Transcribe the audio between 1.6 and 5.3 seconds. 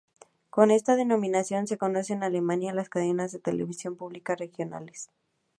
se conoce en Alemania a las cadenas de televisión públicos regionales.